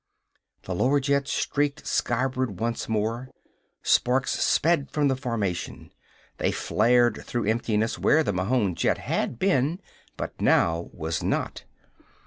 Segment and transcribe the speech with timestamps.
[0.63, 3.29] The lower jet streaked skyward once more.
[3.83, 5.91] Sparks sped from the formation.
[6.39, 9.79] They flared through emptiness where the Mahon jet had been
[10.17, 11.65] but now was not.